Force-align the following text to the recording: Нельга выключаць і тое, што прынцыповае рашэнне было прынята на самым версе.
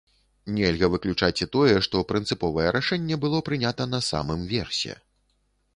Нельга 0.53 0.87
выключаць 0.93 1.43
і 1.47 1.47
тое, 1.55 1.75
што 1.89 2.01
прынцыповае 2.13 2.67
рашэнне 2.77 3.15
было 3.27 3.45
прынята 3.49 3.83
на 3.95 4.01
самым 4.11 4.41
версе. 4.57 4.99